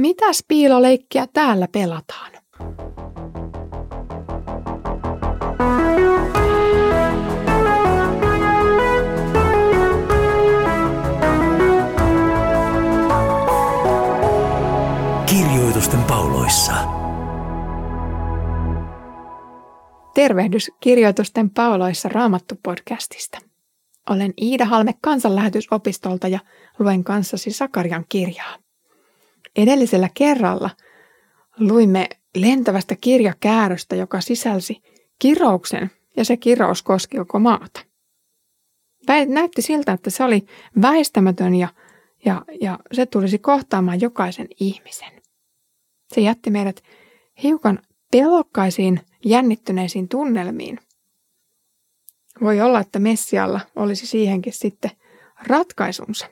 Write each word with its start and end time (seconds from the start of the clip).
Mitäs 0.00 0.44
piiloleikkiä 0.48 1.26
täällä 1.32 1.68
pelataan? 1.72 2.30
Kirjoitusten 15.26 16.02
pauloissa. 16.02 16.72
Tervehdys 20.14 20.70
Kirjoitusten 20.80 21.50
pauloissa 21.50 22.08
Raamattu-podcastista. 22.08 23.38
Olen 24.10 24.32
Iida 24.42 24.64
Halme 24.64 24.94
kansanlähetysopistolta 25.00 26.28
ja 26.28 26.38
luen 26.78 27.04
kanssasi 27.04 27.50
Sakarian 27.50 28.04
kirjaa. 28.08 28.69
Edellisellä 29.56 30.08
kerralla 30.14 30.70
luimme 31.58 32.08
lentävästä 32.36 32.96
kirjakäärästä, 33.00 33.96
joka 33.96 34.20
sisälsi 34.20 34.82
kirouksen 35.18 35.90
ja 36.16 36.24
se 36.24 36.36
kirous 36.36 36.82
koski 36.82 37.16
koko 37.16 37.38
maata. 37.38 37.80
Näytti 39.26 39.62
siltä, 39.62 39.92
että 39.92 40.10
se 40.10 40.24
oli 40.24 40.46
väistämätön 40.82 41.54
ja, 41.54 41.68
ja, 42.24 42.44
ja 42.60 42.78
se 42.92 43.06
tulisi 43.06 43.38
kohtaamaan 43.38 44.00
jokaisen 44.00 44.48
ihmisen. 44.60 45.22
Se 46.14 46.20
jätti 46.20 46.50
meidät 46.50 46.82
hiukan 47.42 47.78
pelokkaisiin, 48.10 49.00
jännittyneisiin 49.24 50.08
tunnelmiin. 50.08 50.78
Voi 52.40 52.60
olla, 52.60 52.80
että 52.80 52.98
Messialla 52.98 53.60
olisi 53.76 54.06
siihenkin 54.06 54.52
sitten 54.52 54.90
ratkaisunsa. 55.46 56.26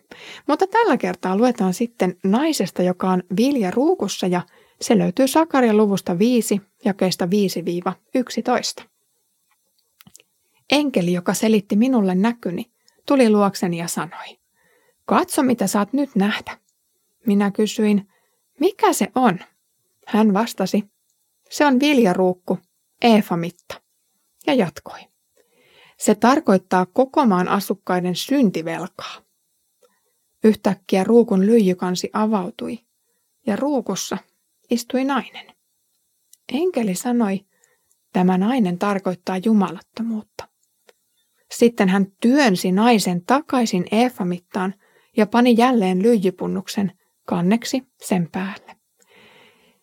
Mutta 0.47 0.67
tällä 0.67 0.97
kertaa 0.97 1.37
luetaan 1.37 1.75
sitten 1.75 2.17
naisesta, 2.25 2.83
joka 2.83 3.11
on 3.11 3.23
vilja 3.37 3.71
ruukussa 3.71 4.27
ja 4.27 4.43
se 4.81 4.99
löytyy 4.99 5.29
Sakarian 5.29 5.77
luvusta 5.77 6.19
5, 6.19 6.61
jakeista 6.85 7.29
5-11. 8.83 8.85
Enkeli, 10.71 11.13
joka 11.13 11.35
selitti 11.35 11.77
minulle 11.77 12.15
näkyni, 12.15 12.71
tuli 13.07 13.31
luokseni 13.31 13.79
ja 13.79 13.89
sanoi, 13.89 14.39
katso 15.05 15.43
mitä 15.43 15.67
saat 15.67 15.93
nyt 15.93 16.11
nähdä. 16.15 16.59
Minä 17.27 17.51
kysyin, 17.51 18.09
mikä 18.61 18.93
se 18.93 19.09
on? 19.15 19.39
Hän 20.07 20.35
vastasi, 20.35 20.85
se 21.51 21.67
on 21.67 21.81
viljaruukku, 21.81 22.59
Eefamitta, 23.03 23.83
ja 24.47 24.55
jatkoi. 24.55 25.01
Se 25.99 26.15
tarkoittaa 26.15 26.87
koko 26.87 27.27
maan 27.27 27.49
asukkaiden 27.49 28.17
syntivelkaa. 28.17 29.23
Yhtäkkiä 30.45 31.05
ruukun 31.05 31.47
lyijykansi 31.47 32.11
avautui, 32.13 32.79
ja 33.47 33.57
ruukussa 33.57 34.19
istui 34.71 35.05
nainen. 35.05 35.47
Enkeli 36.53 36.95
sanoi, 36.95 37.41
tämä 38.13 38.39
nainen 38.39 38.79
tarkoittaa 38.79 39.39
jumalattomuutta. 39.45 40.49
Sitten 41.51 41.89
hän 41.89 42.07
työnsi 42.21 42.73
naisen 42.73 43.25
takaisin 43.25 43.85
Eefamittaan 43.93 44.75
ja 45.17 45.27
pani 45.27 45.55
jälleen 45.59 46.03
lyijypunnuksen 46.03 46.93
kanneksi 47.27 47.83
sen 48.07 48.29
päälle. 48.33 48.77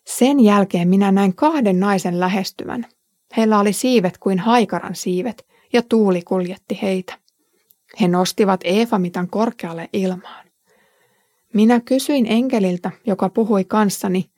Sen 0.06 0.40
jälkeen 0.40 0.88
minä 0.88 1.12
näin 1.12 1.34
kahden 1.34 1.80
naisen 1.80 2.20
lähestyvän. 2.20 2.86
Heillä 3.36 3.58
oli 3.58 3.72
siivet 3.72 4.18
kuin 4.18 4.38
haikaran 4.38 4.94
siivet, 4.94 5.46
ja 5.72 5.82
tuuli 5.82 6.22
kuljetti 6.22 6.78
heitä. 6.82 7.18
He 8.00 8.08
nostivat 8.08 8.60
Eefamitan 8.64 9.28
korkealle 9.28 9.88
ilmaan. 9.92 10.46
Minä 11.54 11.80
kysyin 11.80 12.26
enkeliltä, 12.26 12.90
joka 13.06 13.28
puhui 13.28 13.64
kanssani, 13.64 14.30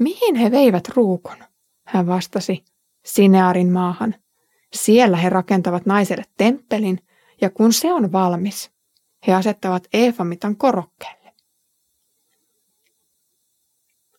mihin 0.00 0.34
he 0.34 0.50
veivät 0.50 0.88
ruukun? 0.88 1.36
Hän 1.86 2.06
vastasi, 2.06 2.64
Sinearin 3.04 3.70
maahan. 3.70 4.14
Siellä 4.72 5.16
he 5.16 5.28
rakentavat 5.28 5.86
naiselle 5.86 6.24
temppelin, 6.36 6.98
ja 7.40 7.50
kun 7.50 7.72
se 7.72 7.92
on 7.92 8.12
valmis, 8.12 8.70
he 9.26 9.34
asettavat 9.34 9.88
Eefamitan 9.92 10.56
korokkeelle. 10.56 11.32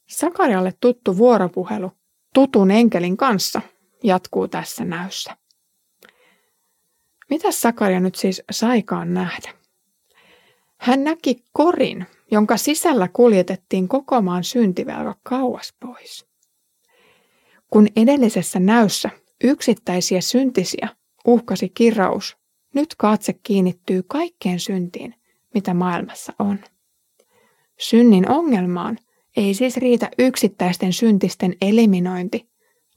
Sakarialle 0.07 0.73
tuttu 0.81 1.17
vuoropuhelu 1.17 1.91
tutun 2.33 2.71
enkelin 2.71 3.17
kanssa 3.17 3.61
jatkuu 4.03 4.47
tässä 4.47 4.85
näyssä. 4.85 5.37
Mitä 7.33 7.51
Sakaria 7.51 7.99
nyt 7.99 8.15
siis 8.15 8.41
saikaan 8.51 9.13
nähdä? 9.13 9.53
Hän 10.77 11.03
näki 11.03 11.43
korin, 11.53 12.05
jonka 12.31 12.57
sisällä 12.57 13.07
kuljetettiin 13.13 13.87
koko 13.87 14.21
maan 14.21 14.43
syntivelka 14.43 15.15
kauas 15.23 15.73
pois. 15.79 16.25
Kun 17.69 17.87
edellisessä 17.95 18.59
näyssä 18.59 19.09
yksittäisiä 19.43 20.21
syntisiä 20.21 20.89
uhkasi 21.27 21.69
kirraus, 21.69 22.37
nyt 22.73 22.95
katse 22.97 23.33
kiinnittyy 23.33 24.03
kaikkeen 24.07 24.59
syntiin, 24.59 25.15
mitä 25.53 25.73
maailmassa 25.73 26.33
on. 26.39 26.59
Synnin 27.79 28.29
ongelmaan 28.29 28.97
ei 29.37 29.53
siis 29.53 29.77
riitä 29.77 30.09
yksittäisten 30.17 30.93
syntisten 30.93 31.55
eliminointi, 31.61 32.49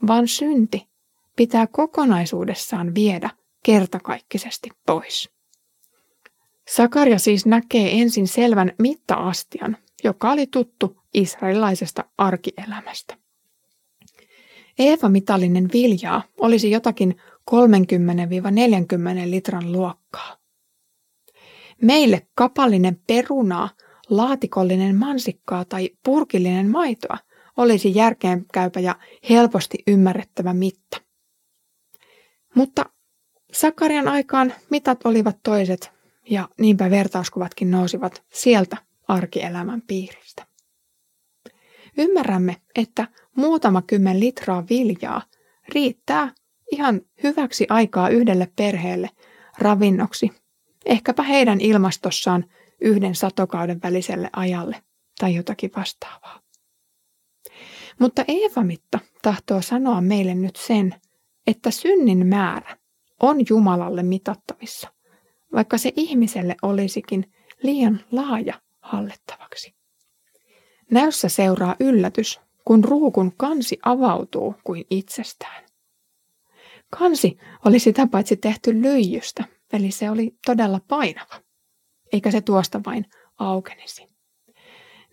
vaan 0.06 0.28
synti 0.28 0.86
pitää 1.36 1.66
kokonaisuudessaan 1.66 2.94
viedä 2.94 3.30
kertakaikkisesti 3.66 4.70
pois. 4.86 5.30
Sakaria 6.68 7.18
siis 7.18 7.46
näkee 7.46 8.00
ensin 8.00 8.28
selvän 8.28 8.72
mittaastian, 8.78 9.76
joka 10.04 10.30
oli 10.30 10.46
tuttu 10.46 10.96
israelilaisesta 11.14 12.04
arkielämästä. 12.18 13.16
Eeva-mitallinen 14.78 15.68
viljaa 15.72 16.22
olisi 16.40 16.70
jotakin 16.70 17.16
30-40 17.50 17.54
litran 19.30 19.72
luokkaa. 19.72 20.36
Meille 21.82 22.26
kapallinen 22.34 23.00
perunaa, 23.06 23.70
laatikollinen 24.10 24.96
mansikkaa 24.96 25.64
tai 25.64 25.90
purkillinen 26.04 26.70
maitoa 26.70 27.18
olisi 27.56 27.94
järkeenkäypä 27.94 28.80
ja 28.80 28.96
helposti 29.30 29.78
ymmärrettävä 29.86 30.52
mitta. 30.52 31.00
Mutta 32.54 32.95
Sakarian 33.56 34.08
aikaan 34.08 34.54
mitat 34.70 35.06
olivat 35.06 35.36
toiset 35.42 35.92
ja 36.30 36.48
niinpä 36.58 36.90
vertauskuvatkin 36.90 37.70
nousivat 37.70 38.24
sieltä 38.32 38.76
arkielämän 39.08 39.82
piiristä. 39.82 40.46
Ymmärrämme, 41.98 42.56
että 42.74 43.08
muutama 43.36 43.82
kymmen 43.82 44.20
litraa 44.20 44.64
viljaa 44.70 45.22
riittää 45.68 46.34
ihan 46.72 47.00
hyväksi 47.22 47.66
aikaa 47.68 48.08
yhdelle 48.08 48.52
perheelle 48.56 49.10
ravinnoksi, 49.58 50.30
ehkäpä 50.84 51.22
heidän 51.22 51.60
ilmastossaan 51.60 52.44
yhden 52.80 53.14
satokauden 53.14 53.82
väliselle 53.82 54.30
ajalle 54.32 54.82
tai 55.18 55.34
jotakin 55.34 55.70
vastaavaa. 55.76 56.40
Mutta 57.98 58.24
Eeva-mitta 58.28 58.98
tahtoo 59.22 59.62
sanoa 59.62 60.00
meille 60.00 60.34
nyt 60.34 60.56
sen, 60.56 60.94
että 61.46 61.70
synnin 61.70 62.26
määrä 62.26 62.76
on 63.20 63.36
Jumalalle 63.50 64.02
mitattavissa, 64.02 64.88
vaikka 65.52 65.78
se 65.78 65.92
ihmiselle 65.96 66.56
olisikin 66.62 67.32
liian 67.62 68.00
laaja 68.12 68.60
hallettavaksi. 68.80 69.74
Näyssä 70.90 71.28
seuraa 71.28 71.76
yllätys, 71.80 72.40
kun 72.64 72.84
ruukun 72.84 73.32
kansi 73.36 73.78
avautuu 73.84 74.54
kuin 74.64 74.84
itsestään. 74.90 75.64
Kansi 76.98 77.38
oli 77.64 77.78
sitä 77.78 78.06
paitsi 78.06 78.36
tehty 78.36 78.82
lyijystä, 78.82 79.44
eli 79.72 79.90
se 79.90 80.10
oli 80.10 80.36
todella 80.46 80.80
painava, 80.88 81.40
eikä 82.12 82.30
se 82.30 82.40
tuosta 82.40 82.80
vain 82.86 83.06
aukenisi. 83.38 84.08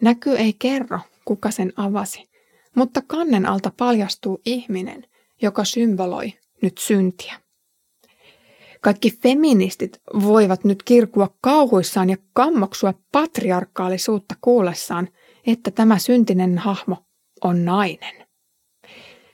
Näky 0.02 0.36
ei 0.36 0.54
kerro, 0.54 1.00
kuka 1.26 1.52
sen 1.52 1.74
avasi, 1.76 2.30
mutta 2.76 3.02
kannen 3.08 3.46
alta 3.46 3.72
paljastuu 3.78 4.42
ihminen, 4.46 5.08
joka 5.42 5.66
symboloi 5.66 6.34
nyt 6.62 6.78
syntiä. 6.78 7.43
Kaikki 8.84 9.12
feministit 9.12 10.02
voivat 10.24 10.64
nyt 10.64 10.84
kirkua 10.84 11.36
kauhuissaan 11.42 12.10
ja 12.10 12.18
kammoksua 12.34 12.94
patriarkaalisuutta 13.12 14.36
kuullessaan, 14.42 15.10
että 15.48 15.72
tämä 15.72 15.98
syntinen 15.98 16.58
hahmo 16.58 16.98
on 17.44 17.66
nainen. 17.66 18.28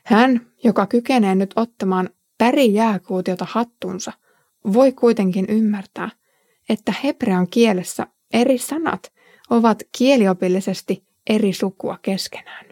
Hän, 0.06 0.48
joka 0.64 0.88
kykenee 0.88 1.36
nyt 1.36 1.54
ottamaan 1.56 2.10
pärijääkuutiota 2.38 3.46
hattuunsa, 3.50 4.14
voi 4.74 4.92
kuitenkin 4.92 5.46
ymmärtää, 5.50 6.10
että 6.70 6.94
hebrean 7.04 7.48
kielessä 7.48 8.08
eri 8.34 8.58
sanat 8.58 9.14
ovat 9.50 9.84
kieliopillisesti 9.98 11.04
eri 11.30 11.54
sukua 11.54 12.00
keskenään. 12.02 12.66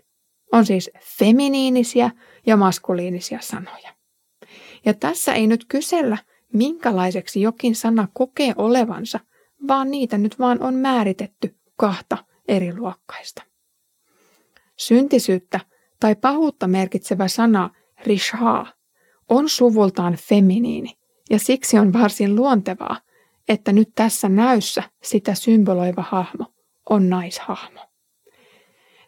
On 0.51 0.65
siis 0.65 0.91
feminiinisiä 1.19 2.11
ja 2.45 2.57
maskuliinisia 2.57 3.39
sanoja. 3.41 3.95
Ja 4.85 4.93
tässä 4.93 5.33
ei 5.33 5.47
nyt 5.47 5.65
kysellä, 5.65 6.17
minkälaiseksi 6.53 7.41
jokin 7.41 7.75
sana 7.75 8.07
kokee 8.13 8.53
olevansa, 8.57 9.19
vaan 9.67 9.91
niitä 9.91 10.17
nyt 10.17 10.39
vaan 10.39 10.63
on 10.63 10.73
määritetty 10.73 11.55
kahta 11.75 12.17
eri 12.47 12.77
luokkaista. 12.77 13.43
Syntisyyttä 14.77 15.59
tai 15.99 16.15
pahuutta 16.15 16.67
merkitsevä 16.67 17.27
sana 17.27 17.69
risha 18.05 18.65
on 19.29 19.49
suvultaan 19.49 20.15
feminiini 20.15 20.97
ja 21.29 21.39
siksi 21.39 21.79
on 21.79 21.93
varsin 21.93 22.35
luontevaa, 22.35 23.01
että 23.49 23.73
nyt 23.73 23.89
tässä 23.95 24.29
näyssä 24.29 24.83
sitä 25.03 25.33
symboloiva 25.35 26.01
hahmo 26.01 26.45
on 26.89 27.09
naishahmo. 27.09 27.79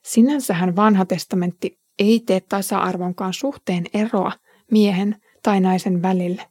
Sinänsähän 0.03 0.75
vanha 0.75 1.05
testamentti 1.05 1.79
ei 1.99 2.19
tee 2.19 2.39
tasa-arvonkaan 2.39 3.33
suhteen 3.33 3.85
eroa 3.93 4.31
miehen 4.71 5.21
tai 5.43 5.59
naisen 5.59 6.01
välille, 6.01 6.48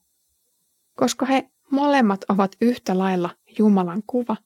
koska 0.98 1.26
he 1.26 1.50
molemmat 1.70 2.24
ovat 2.28 2.56
yhtä 2.60 2.98
lailla 2.98 3.30
Jumalan 3.58 4.02
kuva 4.06 4.36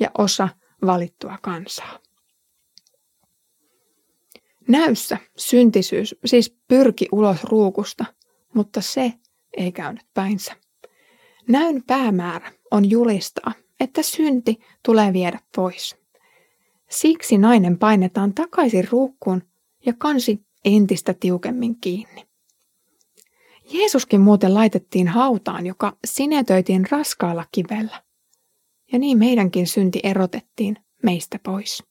ja 0.00 0.10
osa 0.18 0.48
valittua 0.86 1.38
kansaa. 1.42 1.98
Näyssä 4.68 5.18
syntisyys 5.36 6.14
siis 6.24 6.56
pyrki 6.68 7.08
ulos 7.12 7.44
ruukusta, 7.44 8.04
mutta 8.54 8.80
se 8.80 9.12
ei 9.56 9.72
käynyt 9.72 10.06
päinsä. 10.14 10.56
Näyn 11.48 11.82
päämäärä 11.86 12.52
on 12.70 12.90
julistaa, 12.90 13.52
että 13.80 14.02
synti 14.02 14.60
tulee 14.84 15.12
viedä 15.12 15.38
pois. 15.56 15.96
Siksi 16.90 17.38
nainen 17.38 17.78
painetaan 17.78 18.34
takaisin 18.34 18.88
ruukkuun 18.90 19.42
ja 19.86 19.92
kansi 19.98 20.46
entistä 20.64 21.14
tiukemmin 21.14 21.80
kiinni. 21.80 22.31
Jeesuskin 23.72 24.20
muuten 24.20 24.54
laitettiin 24.54 25.08
hautaan, 25.08 25.66
joka 25.66 25.96
sinetöitiin 26.04 26.86
raskaalla 26.90 27.44
kivellä. 27.52 28.02
Ja 28.92 28.98
niin 28.98 29.18
meidänkin 29.18 29.66
synti 29.66 30.00
erotettiin 30.02 30.76
meistä 31.02 31.38
pois. 31.42 31.82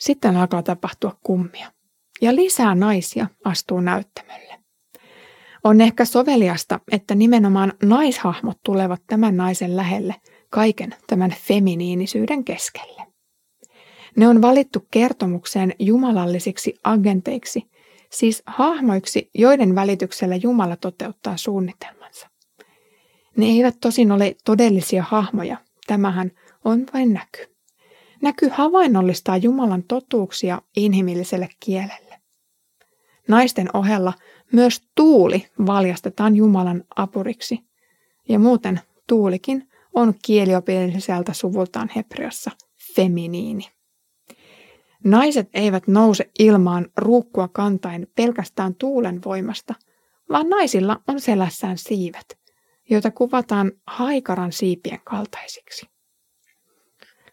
Sitten 0.00 0.36
alkaa 0.36 0.62
tapahtua 0.62 1.18
kummia. 1.22 1.72
Ja 2.20 2.34
lisää 2.34 2.74
naisia 2.74 3.26
astuu 3.44 3.80
näyttämölle. 3.80 4.58
On 5.64 5.80
ehkä 5.80 6.04
soveliasta, 6.04 6.80
että 6.92 7.14
nimenomaan 7.14 7.72
naishahmot 7.82 8.58
tulevat 8.64 9.02
tämän 9.06 9.36
naisen 9.36 9.76
lähelle 9.76 10.14
kaiken 10.50 10.94
tämän 11.06 11.34
feminiinisyyden 11.40 12.44
keskelle. 12.44 13.06
Ne 14.16 14.28
on 14.28 14.42
valittu 14.42 14.86
kertomukseen 14.90 15.74
jumalallisiksi 15.78 16.74
agenteiksi, 16.84 17.70
siis 18.10 18.42
hahmoiksi, 18.46 19.30
joiden 19.34 19.74
välityksellä 19.74 20.36
Jumala 20.36 20.76
toteuttaa 20.76 21.36
suunnitelmansa. 21.36 22.28
Ne 23.36 23.46
eivät 23.46 23.76
tosin 23.80 24.12
ole 24.12 24.36
todellisia 24.44 25.04
hahmoja, 25.08 25.56
tämähän 25.86 26.30
on 26.64 26.86
vain 26.94 27.12
näky. 27.12 27.54
Näky 28.22 28.48
havainnollistaa 28.52 29.36
Jumalan 29.36 29.82
totuuksia 29.82 30.62
inhimilliselle 30.76 31.48
kielelle. 31.60 32.20
Naisten 33.28 33.68
ohella 33.74 34.12
myös 34.52 34.82
tuuli 34.94 35.46
valjastetaan 35.66 36.36
Jumalan 36.36 36.84
apuriksi, 36.96 37.58
ja 38.28 38.38
muuten 38.38 38.80
tuulikin 39.06 39.68
on 39.94 40.14
kieliopilliselta 40.24 41.32
suvultaan 41.32 41.90
hebreassa 41.96 42.50
feminiini. 42.96 43.73
Naiset 45.04 45.48
eivät 45.54 45.88
nouse 45.88 46.30
ilmaan 46.38 46.88
ruukkua 46.96 47.48
kantain 47.48 48.06
pelkästään 48.16 48.74
tuulen 48.74 49.20
voimasta, 49.24 49.74
vaan 50.30 50.48
naisilla 50.48 51.02
on 51.08 51.20
selässään 51.20 51.78
siivet, 51.78 52.38
joita 52.90 53.10
kuvataan 53.10 53.72
haikaran 53.86 54.52
siipien 54.52 55.00
kaltaisiksi. 55.04 55.86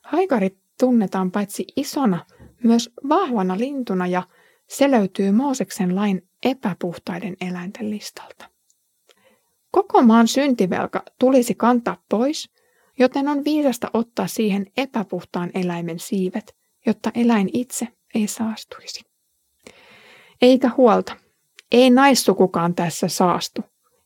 Haikari 0.04 0.58
tunnetaan 0.80 1.32
paitsi 1.32 1.66
isona, 1.76 2.26
myös 2.64 2.90
vahvana 3.10 3.58
lintuna 3.58 4.08
ja 4.08 4.24
se 4.70 4.92
löytyy 4.92 5.32
Mooseksen 5.32 5.96
lain 5.96 6.30
epäpuhtaiden 6.44 7.38
eläinten 7.42 7.90
listalta. 7.90 8.50
Koko 9.72 10.02
maan 10.02 10.28
syntivelka 10.28 11.04
tulisi 11.20 11.56
kantaa 11.56 12.04
pois, 12.10 12.50
joten 13.00 13.28
on 13.28 13.44
viisasta 13.46 13.90
ottaa 13.94 14.28
siihen 14.28 14.66
epäpuhtaan 14.78 15.52
eläimen 15.54 16.00
siivet, 16.00 16.61
jotta 16.86 17.12
eläin 17.16 17.50
itse 17.54 17.88
ei 18.16 18.28
saastuisi. 18.28 19.02
Eikä 20.42 20.72
huolta, 20.78 21.16
ei 21.72 21.90
naissukukaan 21.90 22.76
tässä 22.76 23.08
saastu. 23.08 23.62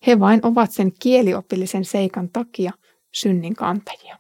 He 0.07 0.19
vain 0.19 0.39
ovat 0.43 0.71
sen 0.71 0.91
kieliopillisen 1.01 1.85
seikan 1.85 2.29
takia 2.29 2.71
synnin 3.13 3.55
kantajia. 3.55 4.17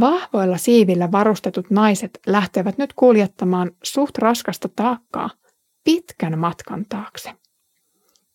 Vahvoilla 0.00 0.58
siivillä 0.58 1.12
varustetut 1.12 1.70
naiset 1.70 2.18
lähtevät 2.26 2.78
nyt 2.78 2.92
kuljettamaan 2.92 3.70
suht 3.82 4.18
raskasta 4.18 4.68
taakkaa 4.76 5.30
pitkän 5.84 6.38
matkan 6.38 6.84
taakse. 6.88 7.32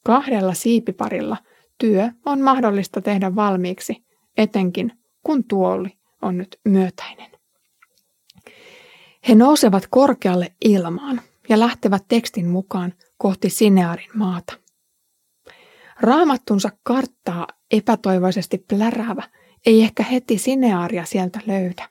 Kahdella 0.05 0.53
siipiparilla 0.53 1.37
työ 1.77 2.09
on 2.25 2.41
mahdollista 2.41 3.01
tehdä 3.01 3.35
valmiiksi, 3.35 4.05
etenkin 4.37 4.91
kun 5.25 5.43
tuoli 5.43 5.89
on 6.21 6.37
nyt 6.37 6.59
myötäinen. 6.65 7.38
He 9.27 9.35
nousevat 9.35 9.83
korkealle 9.89 10.53
ilmaan 10.65 11.21
ja 11.49 11.59
lähtevät 11.59 12.03
tekstin 12.07 12.47
mukaan 12.47 12.93
kohti 13.17 13.49
Sinearin 13.49 14.09
maata. 14.13 14.53
Raamattunsa 16.01 16.69
karttaa 16.83 17.47
epätoivoisesti 17.71 18.57
pläräävä 18.57 19.23
ei 19.65 19.81
ehkä 19.81 20.03
heti 20.03 20.37
Sineaaria 20.37 21.05
sieltä 21.05 21.39
löydä. 21.45 21.89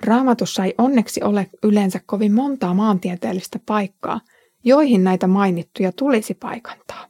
Raamatussa 0.00 0.64
ei 0.64 0.74
onneksi 0.78 1.22
ole 1.22 1.50
yleensä 1.62 2.00
kovin 2.06 2.32
montaa 2.32 2.74
maantieteellistä 2.74 3.58
paikkaa, 3.66 4.20
joihin 4.64 5.04
näitä 5.04 5.26
mainittuja 5.26 5.92
tulisi 5.92 6.34
paikantaa. 6.34 7.08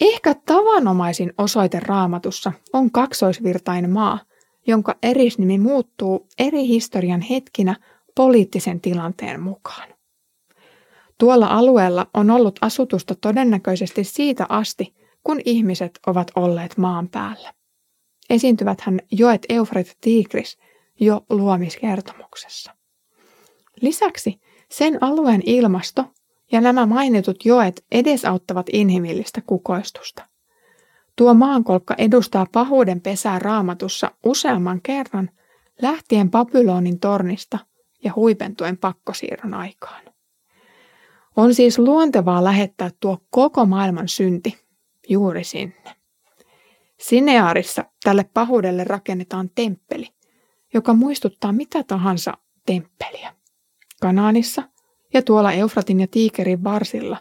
Ehkä 0.00 0.34
tavanomaisin 0.46 1.32
osoite 1.38 1.80
raamatussa 1.80 2.52
on 2.72 2.90
kaksoisvirtainen 2.90 3.90
maa, 3.90 4.18
jonka 4.68 4.94
erisnimi 5.02 5.58
muuttuu 5.58 6.26
eri 6.38 6.66
historian 6.66 7.20
hetkinä 7.20 7.76
poliittisen 8.14 8.80
tilanteen 8.80 9.40
mukaan. 9.40 9.88
Tuolla 11.18 11.46
alueella 11.46 12.06
on 12.14 12.30
ollut 12.30 12.58
asutusta 12.60 13.14
todennäköisesti 13.14 14.04
siitä 14.04 14.46
asti, 14.48 14.94
kun 15.24 15.40
ihmiset 15.44 15.98
ovat 16.06 16.30
olleet 16.36 16.76
maan 16.76 17.08
päällä. 17.08 17.52
Esiintyväthän 18.30 19.00
joet 19.10 19.46
Eufrat 19.48 19.96
Tigris 20.00 20.58
jo 21.00 21.24
luomiskertomuksessa. 21.30 22.74
Lisäksi 23.80 24.40
sen 24.70 24.98
alueen 25.00 25.42
ilmasto 25.46 26.04
ja 26.52 26.60
nämä 26.60 26.86
mainitut 26.86 27.44
joet 27.44 27.84
edesauttavat 27.92 28.66
inhimillistä 28.72 29.42
kukoistusta. 29.46 30.26
Tuo 31.18 31.34
maankolkka 31.34 31.94
edustaa 31.98 32.46
pahuuden 32.52 33.00
pesää 33.00 33.38
raamatussa 33.38 34.10
useamman 34.24 34.80
kerran 34.82 35.30
lähtien 35.82 36.30
Babylonin 36.30 37.00
tornista 37.00 37.58
ja 38.04 38.12
huipentuen 38.16 38.78
pakkosiirron 38.78 39.54
aikaan. 39.54 40.02
On 41.36 41.54
siis 41.54 41.78
luontevaa 41.78 42.44
lähettää 42.44 42.90
tuo 43.00 43.18
koko 43.30 43.66
maailman 43.66 44.08
synti 44.08 44.58
juuri 45.08 45.44
sinne. 45.44 45.96
Sineaarissa 47.00 47.84
tälle 48.04 48.24
pahuudelle 48.34 48.84
rakennetaan 48.84 49.50
temppeli, 49.54 50.06
joka 50.74 50.94
muistuttaa 50.94 51.52
mitä 51.52 51.84
tahansa 51.84 52.34
temppeliä. 52.66 53.34
Kanaanissa 54.00 54.62
ja 55.14 55.22
tuolla 55.22 55.52
Eufratin 55.52 56.00
ja 56.00 56.06
Tiikerin 56.10 56.64
varsilla 56.64 57.16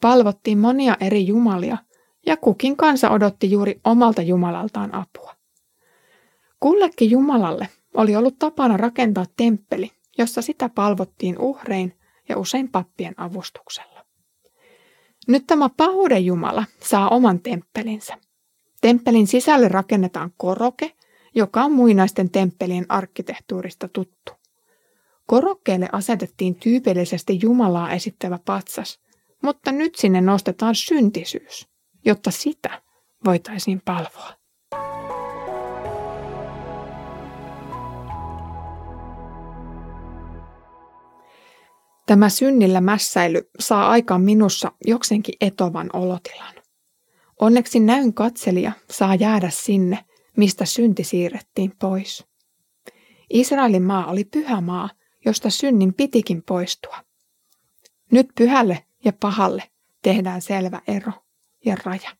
palvottiin 0.00 0.58
monia 0.58 0.96
eri 1.00 1.26
jumalia 1.26 1.78
ja 2.26 2.36
kukin 2.36 2.76
kansa 2.76 3.10
odotti 3.10 3.50
juuri 3.50 3.80
omalta 3.84 4.22
jumalaltaan 4.22 4.94
apua. 4.94 5.34
Kullekin 6.60 7.10
jumalalle 7.10 7.68
oli 7.94 8.16
ollut 8.16 8.38
tapana 8.38 8.76
rakentaa 8.76 9.26
temppeli, 9.36 9.90
jossa 10.18 10.42
sitä 10.42 10.68
palvottiin 10.68 11.38
uhrein 11.38 11.98
ja 12.28 12.38
usein 12.38 12.68
pappien 12.68 13.14
avustuksella. 13.16 14.04
Nyt 15.28 15.46
tämä 15.46 15.68
pahuuden 15.76 16.26
Jumala 16.26 16.64
saa 16.80 17.08
oman 17.08 17.40
temppelinsä. 17.40 18.18
Temppelin 18.80 19.26
sisälle 19.26 19.68
rakennetaan 19.68 20.32
koroke, 20.36 20.92
joka 21.34 21.64
on 21.64 21.72
muinaisten 21.72 22.30
temppelien 22.30 22.86
arkkitehtuurista 22.88 23.88
tuttu. 23.88 24.32
Korokkeelle 25.26 25.88
asetettiin 25.92 26.54
tyypillisesti 26.54 27.38
Jumalaa 27.42 27.92
esittävä 27.92 28.38
patsas, 28.44 29.00
mutta 29.42 29.72
nyt 29.72 29.94
sinne 29.94 30.20
nostetaan 30.20 30.74
syntisyys, 30.74 31.68
jotta 32.04 32.30
sitä 32.30 32.82
voitaisiin 33.24 33.82
palvoa. 33.84 34.42
Tämä 42.06 42.28
synnillä 42.28 42.80
mässäily 42.80 43.50
saa 43.60 43.88
aikaan 43.90 44.20
minussa 44.20 44.72
jokseenkin 44.86 45.34
etovan 45.40 45.90
olotilan. 45.92 46.54
Onneksi 47.40 47.80
näyn 47.80 48.14
katselija 48.14 48.72
saa 48.90 49.14
jäädä 49.14 49.50
sinne, 49.50 50.04
mistä 50.36 50.64
synti 50.64 51.04
siirrettiin 51.04 51.72
pois. 51.78 52.24
Israelin 53.30 53.82
maa 53.82 54.06
oli 54.06 54.24
pyhä 54.24 54.60
maa, 54.60 54.90
josta 55.24 55.50
synnin 55.50 55.94
pitikin 55.94 56.42
poistua. 56.42 56.96
Nyt 58.10 58.28
pyhälle 58.38 58.84
ja 59.04 59.12
pahalle 59.12 59.62
tehdään 60.02 60.42
selvä 60.42 60.80
ero 60.86 61.12
ja 61.64 61.76
raja. 61.84 62.10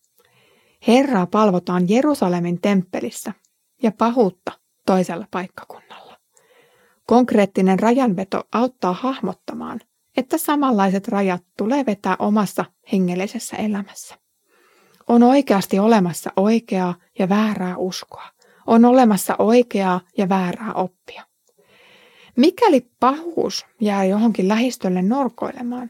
Herraa 0.87 1.27
palvotaan 1.27 1.89
Jerusalemin 1.89 2.61
temppelissä 2.61 3.33
ja 3.83 3.91
pahuutta 3.91 4.51
toisella 4.85 5.27
paikkakunnalla. 5.31 6.17
Konkreettinen 7.07 7.79
rajanveto 7.79 8.43
auttaa 8.51 8.93
hahmottamaan, 8.93 9.79
että 10.17 10.37
samanlaiset 10.37 11.07
rajat 11.07 11.43
tulee 11.57 11.85
vetää 11.85 12.15
omassa 12.19 12.65
hengellisessä 12.91 13.57
elämässä. 13.57 14.15
On 15.07 15.23
oikeasti 15.23 15.79
olemassa 15.79 16.31
oikeaa 16.35 16.95
ja 17.19 17.29
väärää 17.29 17.77
uskoa. 17.77 18.27
On 18.67 18.85
olemassa 18.85 19.35
oikeaa 19.39 20.01
ja 20.17 20.29
väärää 20.29 20.73
oppia. 20.73 21.23
Mikäli 22.37 22.91
pahuus 22.99 23.65
jää 23.81 24.05
johonkin 24.05 24.47
lähistölle 24.47 25.01
norkoilemaan, 25.01 25.89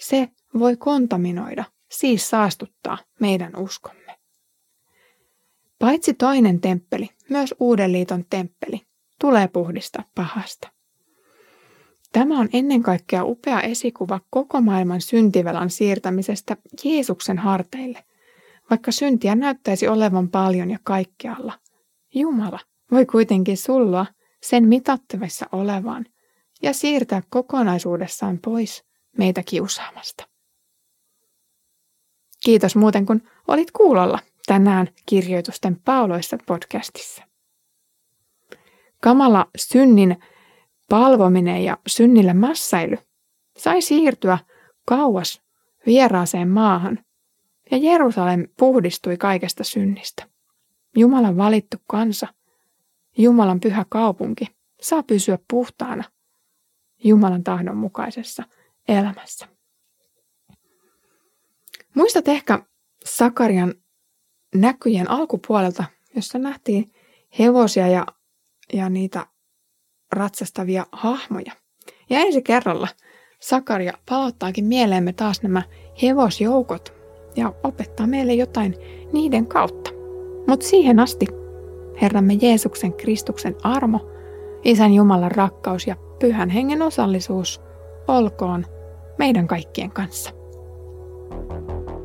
se 0.00 0.28
voi 0.58 0.76
kontaminoida, 0.76 1.64
siis 1.90 2.30
saastuttaa 2.30 2.98
meidän 3.20 3.56
uskomme. 3.56 4.18
Paitsi 5.78 6.14
toinen 6.14 6.60
temppeli, 6.60 7.08
myös 7.28 7.54
Uuden 7.60 7.92
liiton 7.92 8.24
temppeli 8.30 8.80
tulee 9.20 9.48
puhdista 9.48 10.02
pahasta. 10.14 10.70
Tämä 12.12 12.40
on 12.40 12.48
ennen 12.52 12.82
kaikkea 12.82 13.24
upea 13.24 13.60
esikuva 13.60 14.20
koko 14.30 14.60
maailman 14.60 15.00
syntivelan 15.00 15.70
siirtämisestä 15.70 16.56
Jeesuksen 16.84 17.38
harteille. 17.38 18.04
Vaikka 18.70 18.92
syntiä 18.92 19.34
näyttäisi 19.34 19.88
olevan 19.88 20.28
paljon 20.28 20.70
ja 20.70 20.78
kaikkialla, 20.82 21.52
Jumala 22.14 22.58
voi 22.90 23.06
kuitenkin 23.06 23.56
sullua 23.56 24.06
sen 24.42 24.68
mitattavissa 24.68 25.46
olevan 25.52 26.06
ja 26.62 26.72
siirtää 26.72 27.22
kokonaisuudessaan 27.30 28.38
pois 28.38 28.84
meitä 29.18 29.42
kiusaamasta. 29.42 30.28
Kiitos 32.44 32.76
muuten, 32.76 33.06
kun 33.06 33.22
olit 33.48 33.70
kuulolla 33.70 34.18
tänään 34.46 34.88
kirjoitusten 35.06 35.80
pauloissa 35.84 36.38
podcastissa. 36.46 37.24
Kamala 39.02 39.46
synnin 39.56 40.16
palvominen 40.88 41.64
ja 41.64 41.78
synnillä 41.86 42.34
mässäily 42.34 42.96
sai 43.58 43.82
siirtyä 43.82 44.38
kauas 44.86 45.42
vieraaseen 45.86 46.48
maahan, 46.48 46.98
ja 47.70 47.76
Jerusalem 47.76 48.48
puhdistui 48.58 49.16
kaikesta 49.16 49.64
synnistä. 49.64 50.26
Jumalan 50.96 51.36
valittu 51.36 51.76
kansa, 51.86 52.26
Jumalan 53.18 53.60
pyhä 53.60 53.84
kaupunki, 53.88 54.46
saa 54.82 55.02
pysyä 55.02 55.38
puhtaana 55.50 56.04
Jumalan 57.04 57.44
tahdon 57.44 57.76
mukaisessa 57.76 58.42
elämässä. 58.88 59.48
Muistat 61.94 62.28
ehkä 62.28 62.58
Sakarian 63.04 63.74
näkyjen 64.54 65.10
alkupuolelta, 65.10 65.84
jossa 66.16 66.38
nähtiin 66.38 66.92
hevosia 67.38 67.88
ja, 67.88 68.06
ja 68.72 68.88
niitä 68.88 69.26
ratsastavia 70.12 70.86
hahmoja. 70.92 71.52
Ja 72.10 72.18
ensi 72.18 72.42
kerralla 72.42 72.88
Sakaria 73.40 73.92
palauttaakin 74.08 74.64
mieleemme 74.64 75.12
taas 75.12 75.42
nämä 75.42 75.62
hevosjoukot 76.02 76.92
ja 77.36 77.52
opettaa 77.62 78.06
meille 78.06 78.34
jotain 78.34 78.76
niiden 79.12 79.46
kautta. 79.46 79.90
Mutta 80.46 80.66
siihen 80.66 81.00
asti 81.00 81.26
Herramme 82.02 82.34
Jeesuksen 82.34 82.92
Kristuksen 82.92 83.56
armo, 83.62 84.10
Isän 84.64 84.92
Jumalan 84.92 85.32
rakkaus 85.32 85.86
ja 85.86 85.96
Pyhän 86.18 86.50
Hengen 86.50 86.82
osallisuus 86.82 87.60
olkoon 88.08 88.66
meidän 89.18 89.46
kaikkien 89.46 89.90
kanssa. 89.90 90.39
Thank 91.30 91.88
you. 91.88 91.99